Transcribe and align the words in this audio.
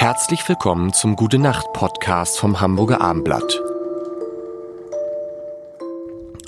Herzlich 0.00 0.48
willkommen 0.48 0.92
zum 0.92 1.16
Gute 1.16 1.40
Nacht 1.40 1.72
Podcast 1.72 2.38
vom 2.38 2.60
Hamburger 2.60 3.00
Armblatt. 3.00 3.60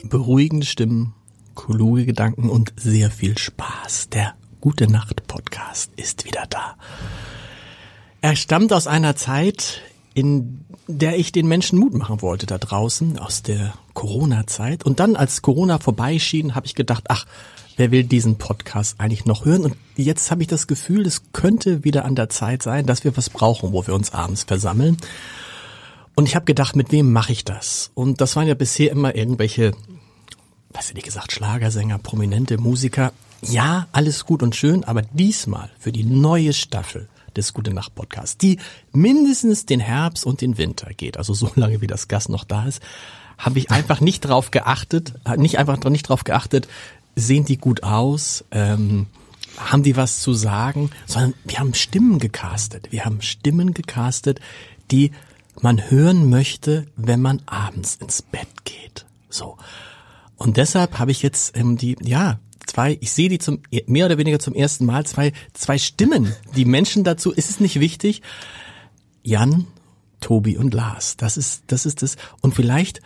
Beruhigende 0.05 0.65
Stimmen, 0.65 1.15
kluge 1.57 2.07
Gedanken 2.07 2.49
und 2.49 2.73
sehr 2.77 3.11
viel 3.11 3.37
Spaß. 3.37 4.11
Der 4.11 4.35
Gute 4.61 4.89
Nacht 4.89 5.27
Podcast 5.27 5.91
ist 5.97 6.27
wieder 6.27 6.45
da. 6.49 6.77
Er 8.21 8.37
stammt 8.37 8.73
aus 8.73 8.87
einer 8.87 9.17
Zeit, 9.17 9.81
in 10.15 10.65
der 10.87 11.19
ich 11.19 11.33
den 11.33 11.49
Menschen 11.49 11.81
Mut 11.81 11.95
machen 11.95 12.23
wollte 12.23 12.47
da 12.47 12.57
draußen 12.57 13.19
aus 13.19 13.43
der 13.43 13.75
Corona-Zeit. 13.95 14.85
Und 14.85 15.01
dann, 15.01 15.17
als 15.17 15.43
Corona 15.43 15.81
vorbeischien, 15.81 16.55
habe 16.55 16.67
ich 16.67 16.77
gedacht, 16.77 17.07
ach, 17.09 17.27
wer 17.81 17.91
will 17.91 18.05
diesen 18.05 18.37
Podcast 18.37 19.01
eigentlich 19.01 19.25
noch 19.25 19.47
hören? 19.47 19.65
Und 19.65 19.77
jetzt 19.97 20.31
habe 20.31 20.43
ich 20.43 20.49
das 20.49 20.67
Gefühl, 20.67 21.07
es 21.07 21.33
könnte 21.33 21.83
wieder 21.83 22.05
an 22.05 22.15
der 22.15 22.29
Zeit 22.29 22.63
sein, 22.63 22.85
dass 22.85 23.05
wir 23.05 23.17
was 23.17 23.31
brauchen, 23.31 23.73
wo 23.73 23.87
wir 23.87 23.95
uns 23.95 24.13
abends 24.13 24.45
versammeln. 24.45 24.99
Und 26.15 26.27
ich 26.29 26.37
habe 26.37 26.45
gedacht, 26.45 26.77
mit 26.77 26.93
wem 26.93 27.11
mache 27.11 27.33
ich 27.33 27.43
das? 27.43 27.91
Und 27.95 28.21
das 28.21 28.37
waren 28.37 28.47
ja 28.47 28.53
bisher 28.53 28.91
immer 28.91 29.17
irgendwelche, 29.17 29.73
weiß 30.75 30.91
ich 30.91 30.95
nicht 30.95 31.07
gesagt, 31.07 31.33
Schlagersänger, 31.33 31.97
prominente 31.97 32.59
Musiker. 32.59 33.15
Ja, 33.41 33.89
alles 33.93 34.27
gut 34.27 34.43
und 34.43 34.55
schön, 34.55 34.85
aber 34.85 35.01
diesmal 35.01 35.71
für 35.79 35.91
die 35.91 36.05
neue 36.05 36.53
Staffel 36.53 37.09
des 37.35 37.55
Gute 37.55 37.73
Nacht 37.73 37.95
Podcasts, 37.95 38.37
die 38.37 38.59
mindestens 38.93 39.65
den 39.65 39.81
Herbst 39.81 40.27
und 40.27 40.43
den 40.43 40.59
Winter 40.59 40.91
geht, 40.95 41.17
also 41.17 41.33
so 41.33 41.51
lange 41.57 41.81
wie 41.81 41.87
das 41.87 42.09
Gas 42.09 42.29
noch 42.29 42.45
da 42.45 42.67
ist, 42.67 42.83
habe 43.39 43.59
ich 43.59 43.71
einfach 43.71 44.03
nicht 44.03 44.21
drauf 44.21 44.51
geachtet, 44.51 45.15
nicht 45.39 45.59
einfach 45.59 45.83
nicht 45.85 46.11
drauf 46.11 46.25
geachtet, 46.25 46.69
sehen 47.17 47.45
die 47.45 47.57
gut 47.57 47.83
aus, 47.83 48.45
ähm, 48.51 49.07
haben 49.59 49.83
die 49.83 49.97
was 49.97 50.21
zu 50.21 50.33
sagen, 50.33 50.91
sondern 51.07 51.35
wir 51.45 51.59
haben 51.59 51.75
Stimmen 51.75 52.19
gecastet. 52.19 52.89
Wir 52.91 53.05
haben 53.05 53.21
Stimmen 53.21 53.75
gecastet, 53.75 54.41
die 54.91 55.13
man 55.61 55.91
hören 55.91 56.31
möchte, 56.31 56.87
wenn 56.97 57.21
man 57.21 57.43
abends 57.47 57.97
ins 57.97 58.23
Bett 58.23 58.65
geht. 58.65 59.07
So. 59.29 59.57
Und 60.37 60.57
deshalb 60.57 60.99
habe 60.99 61.11
ich 61.11 61.23
jetzt 61.23 61.57
ähm, 61.57 61.77
die, 61.77 61.97
ja, 62.03 62.39
zwei, 62.67 62.97
ich 63.01 63.13
sehe 63.13 63.29
die 63.29 63.39
zum 63.39 63.61
mehr 63.87 64.07
oder 64.07 64.17
weniger 64.17 64.39
zum 64.39 64.55
ersten 64.55 64.87
Mal, 64.87 65.05
zwei, 65.05 65.33
zwei 65.53 65.77
Stimmen. 65.77 66.35
Die 66.57 66.65
Menschen 66.65 67.05
dazu, 67.05 67.33
ist 67.33 67.51
es 67.51 67.61
nicht 67.61 67.81
wichtig? 67.81 68.23
Jan, 69.23 69.67
Tobi 70.21 70.57
und 70.57 70.73
Lars. 70.73 71.17
Das 71.17 71.37
ist, 71.37 71.65
das 71.67 71.85
ist 71.85 72.03
das. 72.03 72.17
Und 72.41 72.55
vielleicht, 72.55 73.03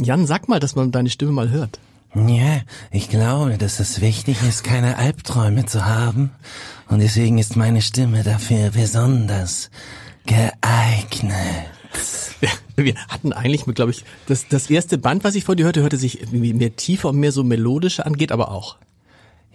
Jan, 0.00 0.26
sag 0.26 0.48
mal, 0.48 0.60
dass 0.60 0.76
man 0.76 0.92
deine 0.92 1.10
Stimme 1.10 1.32
mal 1.32 1.50
hört. 1.50 1.78
Ja, 2.14 2.62
ich 2.90 3.10
glaube, 3.10 3.58
dass 3.58 3.80
es 3.80 4.00
wichtig 4.00 4.42
ist, 4.42 4.64
keine 4.64 4.96
Albträume 4.96 5.66
zu 5.66 5.84
haben. 5.84 6.30
Und 6.88 7.00
deswegen 7.00 7.38
ist 7.38 7.56
meine 7.56 7.82
Stimme 7.82 8.22
dafür 8.22 8.70
besonders 8.70 9.70
geeignet. 10.26 11.68
Wir 12.76 12.94
hatten 13.08 13.32
eigentlich, 13.32 13.64
glaube 13.74 13.90
ich, 13.90 14.04
das, 14.26 14.46
das 14.48 14.70
erste 14.70 14.98
Band, 14.98 15.24
was 15.24 15.34
ich 15.34 15.44
vor 15.44 15.56
dir 15.56 15.64
hörte, 15.64 15.82
hörte 15.82 15.96
sich 15.96 16.20
irgendwie 16.20 16.54
mehr 16.54 16.76
tiefer 16.76 17.10
und 17.10 17.16
mehr 17.16 17.32
so 17.32 17.44
melodischer 17.44 18.06
angeht, 18.06 18.32
aber 18.32 18.50
auch. 18.50 18.76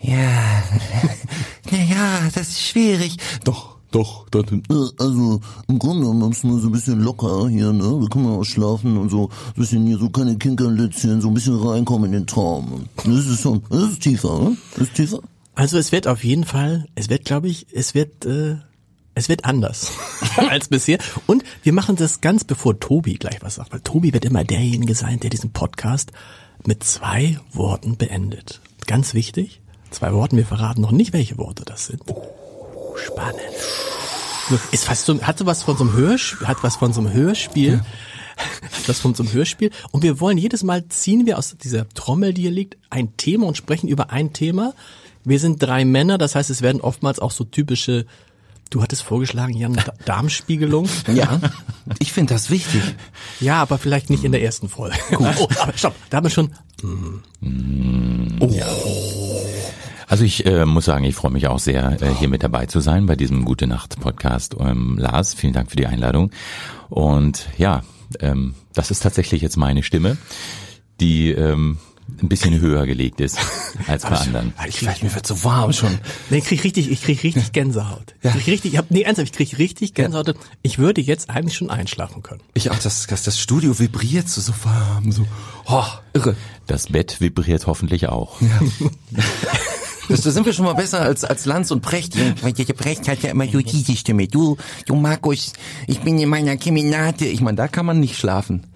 Ja, 0.02 0.64
naja, 1.72 2.30
das 2.36 2.50
ist 2.50 2.62
schwierig. 2.62 3.18
Doch, 3.46 3.73
doch, 3.94 4.28
das, 4.30 4.44
also 4.98 5.40
im 5.68 5.80
Grunde 5.80 6.08
genommen 6.08 6.32
ist 6.32 6.44
nur 6.44 6.60
so 6.60 6.68
ein 6.68 6.72
bisschen 6.72 7.00
locker 7.00 7.48
hier, 7.48 7.72
ne? 7.72 8.00
Da 8.02 8.08
kann 8.08 8.24
man 8.24 8.40
auch 8.40 8.44
schlafen 8.44 8.98
und 8.98 9.10
so 9.10 9.30
ein 9.30 9.62
bisschen 9.62 9.86
hier 9.86 9.98
so 9.98 10.10
keine 10.10 10.38
Kinkerlitzchen, 10.38 11.22
so 11.22 11.28
ein 11.28 11.34
bisschen 11.34 11.62
reinkommen 11.62 12.06
in 12.06 12.12
den 12.12 12.28
Traum. 12.28 12.86
Das 12.98 13.28
ist 13.28 13.42
schon, 13.42 13.62
das 13.70 13.92
ist 13.92 14.02
tiefer, 14.02 14.40
ne? 14.40 14.58
Das 14.76 14.88
ist 14.88 14.96
tiefer. 14.96 15.20
Also 15.56 15.78
es 15.78 15.92
wird 15.92 16.08
auf 16.08 16.24
jeden 16.24 16.46
Fall, 16.46 16.88
es 16.96 17.10
wird, 17.10 17.26
glaube 17.26 17.48
ich, 17.48 17.68
es 17.72 17.94
wird 17.94 18.26
äh, 18.26 18.56
es 19.16 19.30
wird 19.30 19.46
anders 19.46 19.92
als 20.38 20.70
bisher. 20.70 20.98
Und 21.28 21.44
wir 21.62 21.74
machen 21.74 21.96
das 21.96 22.20
ganz 22.22 22.44
bevor 22.44 22.80
Tobi 22.80 23.14
gleich 23.16 23.42
was 23.42 23.56
sagt, 23.56 23.72
weil 23.72 23.82
Tobi 23.82 24.12
wird 24.12 24.26
immer 24.26 24.44
derjenige 24.44 24.96
sein, 24.96 25.20
der 25.20 25.30
diesen 25.30 25.52
Podcast 25.52 26.12
mit 26.66 26.84
zwei 26.84 27.40
Worten 27.52 27.98
beendet. 27.98 28.60
Ganz 28.88 29.14
wichtig, 29.14 29.62
zwei 29.92 30.14
Worten. 30.14 30.38
Wir 30.38 30.48
verraten 30.48 30.82
noch 30.82 30.92
nicht, 30.92 31.14
welche 31.14 31.38
Worte 31.38 31.64
das 31.64 31.86
sind. 31.86 32.02
Oh, 32.08 32.24
spannend. 32.98 33.42
Ist 34.72 34.86
fast 34.86 35.06
so, 35.06 35.22
hat 35.22 35.38
so 35.38 35.46
was 35.46 35.64
von 35.64 35.78
so 35.78 35.84
einem 35.84 35.94
Hörspiel, 35.94 36.48
hat 36.48 36.64
was 36.64 36.76
von 36.76 36.94
so 36.94 37.02
einem 37.02 37.14
Hörspiel. 37.14 37.74
Ja. 37.74 37.86
Das 38.88 39.00
von 39.00 39.14
so 39.14 39.22
einem 39.22 39.32
Hörspiel. 39.32 39.70
Und 39.92 40.02
wir 40.02 40.20
wollen 40.20 40.40
jedes 40.40 40.64
Mal 40.64 40.88
ziehen 40.90 41.28
wir 41.28 41.38
aus 41.38 41.56
dieser 41.56 41.88
Trommel, 41.90 42.34
die 42.34 42.42
hier 42.42 42.52
liegt, 42.52 42.78
ein 42.90 43.16
Thema 43.16 43.46
und 43.46 43.56
sprechen 43.56 43.88
über 43.88 44.10
ein 44.10 44.34
Thema. 44.34 44.74
Wir 45.24 45.40
sind 45.40 45.62
drei 45.62 45.86
Männer, 45.86 46.18
das 46.18 46.34
heißt, 46.34 46.50
es 46.50 46.64
werden 46.64 46.82
oftmals 46.82 47.20
auch 47.20 47.30
so 47.30 47.44
typische 47.44 48.08
Du 48.74 48.82
hattest 48.82 49.04
vorgeschlagen, 49.04 49.54
Jan, 49.54 49.80
Darmspiegelung. 50.06 50.90
Ja, 51.14 51.40
ich 52.00 52.12
finde 52.12 52.34
das 52.34 52.50
wichtig. 52.50 52.82
Ja, 53.40 53.62
aber 53.62 53.78
vielleicht 53.78 54.10
nicht 54.10 54.24
in 54.24 54.32
der 54.32 54.42
ersten 54.42 54.68
Folge. 54.68 54.96
Oh, 55.20 55.48
aber 55.60 55.74
stopp, 55.76 55.96
da 56.10 56.18
haben 56.18 56.26
wir 56.26 56.32
schon. 56.32 56.52
Mm. 56.82 58.40
Oh. 58.42 59.23
Also 60.08 60.24
ich 60.24 60.46
äh, 60.46 60.66
muss 60.66 60.86
sagen, 60.86 61.04
ich 61.04 61.16
freue 61.16 61.32
mich 61.32 61.48
auch 61.48 61.60
sehr, 61.60 62.02
äh, 62.02 62.14
hier 62.20 62.28
mit 62.28 62.44
dabei 62.44 62.66
zu 62.66 62.80
sein 62.80 63.06
bei 63.06 63.16
diesem 63.16 63.46
Gute 63.46 63.68
Nacht 63.68 64.00
Podcast. 64.00 64.56
Ähm, 64.60 64.98
Lars, 64.98 65.34
vielen 65.34 65.54
Dank 65.54 65.70
für 65.70 65.78
die 65.78 65.88
Einladung. 65.88 66.32
Und 66.90 67.48
ja, 67.58 67.84
ähm, 68.20 68.56
das 68.74 68.92
ist 68.92 69.02
tatsächlich 69.02 69.42
jetzt 69.42 69.58
meine 69.58 69.84
Stimme, 69.84 70.18
die 71.00 71.32
ähm, 71.32 71.78
ein 72.22 72.30
bisschen 72.30 72.60
höher 72.60 72.86
gelegt 72.86 73.22
ist 73.22 73.38
als 73.88 74.04
bei 74.04 74.10
anderen. 74.10 74.54
Ich, 74.68 74.82
ich, 74.82 75.04
mir 75.04 75.14
wird 75.14 75.26
so 75.26 75.44
warm 75.44 75.74
schon. 75.74 75.98
Nee, 76.30 76.38
ich 76.38 76.46
krieg 76.46 76.64
richtig, 76.64 76.92
ich 76.92 77.02
krieg 77.02 77.24
richtig 77.24 77.52
Gänsehaut. 77.52 78.16
Ja. 78.22 78.30
Ich 78.30 78.44
krieg 78.44 78.48
richtig, 78.54 78.74
ich 78.74 78.78
hab, 78.78 78.92
nee, 78.92 79.02
ernsthaft, 79.02 79.30
ich 79.30 79.34
krieg 79.34 79.58
richtig 79.58 79.94
Gänsehaut. 79.94 80.28
Ja. 80.28 80.34
Ich 80.62 80.78
würde 80.78 81.02
jetzt 81.02 81.30
eigentlich 81.30 81.56
schon 81.56 81.70
einschlafen 81.70 82.22
können. 82.24 82.42
Ich 82.54 82.72
auch, 82.72 82.80
das, 82.80 83.08
das, 83.08 83.24
das 83.24 83.40
Studio 83.40 83.78
vibriert 83.80 84.30
so, 84.30 84.42
so 84.42 84.54
warm, 84.64 85.12
so, 85.12 85.26
oh, 85.68 85.86
irre. 86.14 86.36
Das 86.68 86.88
Bett 86.88 87.20
vibriert 87.20 87.68
hoffentlich 87.68 88.08
auch. 88.08 88.40
Ja. 88.42 88.60
Das, 90.10 90.22
da 90.22 90.32
sind 90.32 90.46
wir 90.46 90.54
schon 90.54 90.66
mal 90.66 90.74
besser 90.74 91.02
als, 91.02 91.24
als 91.24 91.46
Lanz 91.46 91.72
und 91.72 91.82
Precht. 91.82 92.16
Precht 92.78 93.08
hat 93.08 93.24
ja 93.24 93.32
immer 93.32 93.48
so 93.48 93.60
diese 93.60 93.96
Stimme. 93.96 94.28
Du, 94.28 94.58
du 94.86 94.96
Markus, 94.96 95.54
ich 95.88 96.00
bin 96.02 96.20
in 96.20 96.30
meiner 96.30 96.58
Keminate. 96.58 97.26
Ich 97.26 97.42
meine, 97.42 97.58
da 97.58 97.68
kann 97.68 97.86
man 97.86 98.00
nicht 98.00 98.18
schlafen. 98.18 98.68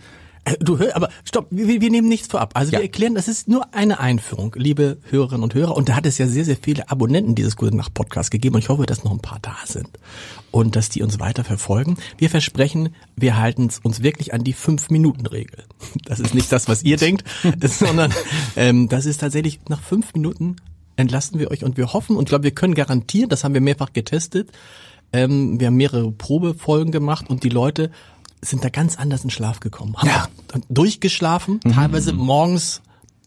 Äh, 0.47 0.55
du 0.59 0.79
hör, 0.79 0.95
aber 0.95 1.09
stopp, 1.25 1.47
wir, 1.49 1.81
wir 1.81 1.89
nehmen 1.89 2.07
nichts 2.07 2.27
vorab. 2.27 2.51
Also 2.55 2.71
ja. 2.71 2.79
wir 2.79 2.83
erklären, 2.83 3.15
das 3.15 3.27
ist 3.27 3.49
nur 3.49 3.73
eine 3.73 3.99
Einführung, 3.99 4.55
liebe 4.57 4.97
Hörerinnen 5.09 5.43
und 5.43 5.53
Hörer. 5.53 5.75
Und 5.75 5.89
da 5.89 5.95
hat 5.95 6.05
es 6.05 6.17
ja 6.17 6.27
sehr, 6.27 6.45
sehr 6.45 6.57
viele 6.61 6.89
Abonnenten 6.89 7.35
dieses 7.35 7.57
Gute 7.57 7.75
Nacht 7.75 7.93
Podcast 7.93 8.31
gegeben. 8.31 8.55
Und 8.55 8.61
ich 8.61 8.69
hoffe, 8.69 8.85
dass 8.85 9.03
noch 9.03 9.11
ein 9.11 9.19
paar 9.19 9.39
da 9.41 9.57
sind 9.65 9.89
und 10.51 10.75
dass 10.77 10.89
die 10.89 11.03
uns 11.03 11.19
weiter 11.19 11.43
verfolgen. 11.43 11.97
Wir 12.17 12.29
versprechen, 12.29 12.95
wir 13.15 13.37
halten 13.37 13.69
uns 13.83 14.01
wirklich 14.01 14.33
an 14.33 14.43
die 14.43 14.53
Fünf-Minuten-Regel. 14.53 15.65
Das 16.05 16.19
ist 16.19 16.33
nicht 16.33 16.51
das, 16.51 16.69
was 16.69 16.83
ihr 16.83 16.95
denkt, 16.95 17.25
sondern 17.61 18.13
ähm, 18.55 18.87
das 18.87 19.05
ist 19.05 19.19
tatsächlich 19.19 19.59
nach 19.67 19.81
fünf 19.81 20.13
Minuten 20.13 20.55
entlasten 20.97 21.39
wir 21.39 21.49
euch 21.51 21.63
und 21.63 21.77
wir 21.77 21.93
hoffen 21.93 22.15
und 22.15 22.23
ich 22.23 22.29
glaube, 22.29 22.43
wir 22.43 22.51
können 22.51 22.75
garantieren, 22.75 23.29
das 23.29 23.43
haben 23.43 23.53
wir 23.53 23.61
mehrfach 23.61 23.93
getestet. 23.93 24.51
Ähm, 25.13 25.59
wir 25.59 25.67
haben 25.67 25.77
mehrere 25.77 26.11
Probefolgen 26.11 26.91
gemacht 26.91 27.29
und 27.29 27.43
die 27.43 27.49
Leute 27.49 27.91
sind 28.41 28.63
da 28.63 28.69
ganz 28.69 28.97
anders 28.97 29.23
in 29.23 29.29
Schlaf 29.29 29.59
gekommen. 29.59 29.95
Haben 29.97 30.07
ja. 30.07 30.27
durchgeschlafen, 30.69 31.59
mhm. 31.63 31.73
teilweise 31.73 32.13
morgens. 32.13 32.81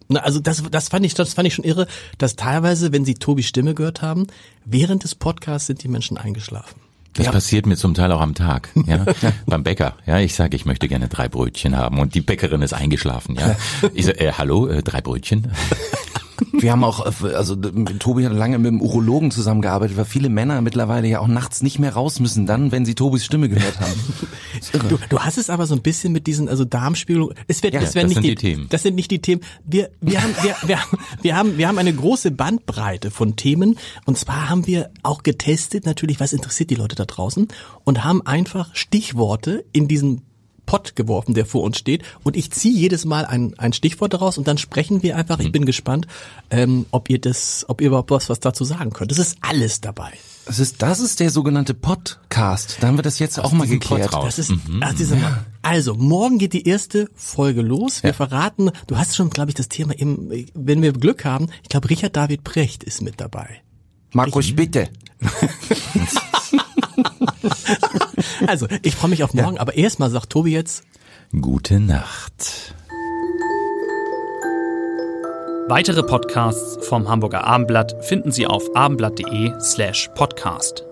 Also 0.09 0.41
das, 0.41 0.63
das 0.71 0.89
fand 0.89 1.07
ich, 1.07 1.15
das 1.15 1.35
fand 1.35 1.47
ich 1.47 1.55
schon 1.55 1.65
irre, 1.65 1.87
dass 2.19 2.37
teilweise, 2.37 2.93
wenn 2.93 3.05
sie 3.05 3.15
Tobis 3.15 3.47
Stimme 3.47 3.75
gehört 3.75 4.03
haben, 4.03 4.27
während 4.65 5.05
des 5.05 5.15
Podcasts 5.15 5.69
sind 5.69 5.83
die 5.85 5.89
Menschen 5.89 6.19
eingeschlafen. 6.19 6.81
Das 7.15 7.27
ja. 7.27 7.33
passiert 7.33 7.67
mir 7.67 7.77
zum 7.77 7.95
Teil 7.95 8.13
auch 8.13 8.21
am 8.21 8.35
Tag, 8.35 8.69
ja, 8.87 9.05
beim 9.47 9.65
Bäcker. 9.65 9.97
Ja, 10.07 10.19
ich 10.19 10.35
sage, 10.35 10.57
ich 10.57 10.65
möchte 10.65 10.87
gerne 10.87 11.09
drei 11.09 11.29
Brötchen 11.29 11.77
haben 11.77 11.99
und 11.99 12.15
die 12.15 12.21
Bäckerin 12.21 12.63
ist 12.63 12.73
eingeschlafen. 12.73 13.37
Ja, 13.37 13.57
ich 13.95 14.07
sage, 14.07 14.21
äh, 14.21 14.33
hallo, 14.33 14.69
äh, 14.69 14.83
drei 14.83 15.01
Brötchen. 15.01 15.51
Wir 16.53 16.73
haben 16.73 16.85
auch, 16.85 17.05
also 17.23 17.57
Tobi 17.57 18.27
hat 18.27 18.33
lange 18.33 18.59
mit 18.59 18.69
dem 18.69 18.81
Urologen 18.81 19.31
zusammengearbeitet, 19.31 19.97
weil 19.97 20.05
viele 20.05 20.29
Männer 20.29 20.61
mittlerweile 20.61 21.09
ja 21.09 21.21
auch 21.21 21.29
nachts 21.29 21.63
nicht 21.63 21.79
mehr 21.79 21.95
raus 21.95 22.21
müssen, 22.21 22.47
dann, 22.47 22.73
wenn 22.73 22.85
sie 22.85 22.95
Tobis 22.95 23.25
Stimme 23.25 23.49
gehört 23.49 23.81
haben. 23.81 23.93
Du, 24.89 24.99
du 25.09 25.19
hast 25.21 25.39
es 25.39 25.49
aber 25.49 25.67
so 25.67 25.75
ein 25.75 25.81
bisschen 25.81 26.13
mit 26.13 26.27
diesen, 26.27 26.49
also 26.49 26.65
Darmspiegelung. 26.65 27.33
Es 27.47 27.63
wird, 27.63 27.73
ja, 27.73 27.81
es 27.81 27.95
werden 27.95 28.09
nicht 28.09 28.23
die, 28.23 28.29
die, 28.31 28.35
Themen. 28.35 28.67
Das 28.69 28.83
sind 28.83 28.95
nicht 28.95 29.11
die 29.11 29.21
Themen. 29.21 29.41
Wir, 29.65 29.91
wir 30.01 30.23
haben, 30.23 30.35
wir, 30.43 30.55
wir, 30.67 30.79
wir 31.23 31.37
haben, 31.37 31.57
wir 31.57 31.67
haben 31.67 31.79
eine 31.79 31.95
große 31.95 32.31
Bandbreite 32.31 33.11
von 33.11 33.37
Themen. 33.37 33.79
Und 34.05 34.19
zwar 34.19 34.51
haben 34.51 34.67
wir 34.67 34.91
auch 35.03 35.23
getestet, 35.23 35.87
natürlich, 35.87 36.21
was 36.21 36.33
interessiert 36.33 36.69
die 36.71 36.75
Leute 36.75 36.95
da 36.95 37.07
draußen 37.07 37.49
und 37.85 38.05
haben 38.05 38.21
einfach 38.27 38.75
Stichworte 38.75 39.65
in 39.73 39.89
diesen 39.89 40.23
Pott 40.71 40.95
geworfen, 40.95 41.35
der 41.35 41.47
vor 41.47 41.65
uns 41.65 41.79
steht. 41.79 42.05
Und 42.23 42.37
ich 42.37 42.53
ziehe 42.53 42.73
jedes 42.73 43.05
Mal 43.05 43.27
ein, 43.27 43.59
ein 43.59 43.73
Stichwort 43.73 44.15
daraus 44.15 44.39
und 44.39 44.47
dann 44.47 44.57
sprechen 44.57 45.03
wir 45.03 45.17
einfach. 45.17 45.41
Ich 45.41 45.49
mhm. 45.49 45.53
bin 45.53 45.67
gespannt, 45.67 46.07
ähm, 46.49 46.87
ob 46.93 47.11
ihr 47.11 47.21
das, 47.21 47.65
ob 47.67 47.81
ihr 47.81 47.89
überhaupt 47.89 48.13
was, 48.13 48.29
was 48.29 48.39
dazu 48.39 48.63
sagen 48.63 48.93
könnt. 48.93 49.11
Das 49.11 49.19
ist 49.19 49.39
alles 49.41 49.81
dabei. 49.81 50.13
Das 50.47 50.61
ist, 50.61 50.81
das 50.81 51.01
ist 51.01 51.19
der 51.19 51.31
sogenannte 51.31 51.75
Podcast. 51.75 52.77
Da 52.79 52.87
haben 52.87 52.97
wir 52.97 53.03
das 53.03 53.19
jetzt 53.19 53.41
Aus 53.41 53.47
auch 53.47 53.53
mal 53.53 53.67
geklärt. 53.67 54.15
Das 54.15 54.39
ist, 54.39 54.51
mhm. 54.51 54.85
diese, 54.97 55.19
also, 55.63 55.95
morgen 55.95 56.39
geht 56.39 56.53
die 56.53 56.69
erste 56.69 57.09
Folge 57.17 57.63
los. 57.63 58.05
Wir 58.05 58.11
ja. 58.11 58.15
verraten, 58.15 58.71
du 58.87 58.97
hast 58.97 59.17
schon, 59.17 59.31
glaube 59.31 59.51
ich, 59.51 59.57
das 59.57 59.69
Thema 59.69 59.99
eben, 59.99 60.31
wenn 60.55 60.83
wir 60.83 60.93
Glück 60.93 61.25
haben, 61.25 61.49
ich 61.65 61.69
glaube, 61.69 61.91
Richard 61.91 62.15
David 62.15 62.45
Precht 62.45 62.85
ist 62.85 63.03
mit 63.03 63.21
dabei. 63.21 63.61
Markus, 64.13 64.45
ich, 64.47 64.55
bitte. 64.55 64.89
Also, 68.47 68.67
ich 68.83 68.95
freue 68.97 69.11
mich 69.11 69.23
auf 69.25 69.35
morgen, 69.35 69.59
aber 69.59 69.75
erstmal 69.75 70.11
sagt 70.11 70.31
Tobi 70.31 70.53
jetzt, 70.53 70.85
Gute 71.41 71.79
Nacht. 71.79 72.75
Weitere 75.69 76.03
Podcasts 76.03 76.85
vom 76.89 77.09
Hamburger 77.09 77.45
Abendblatt 77.45 78.05
finden 78.05 78.33
Sie 78.33 78.47
auf 78.47 78.75
abendblatt.de 78.75 79.53
slash 79.61 80.11
podcast. 80.17 80.85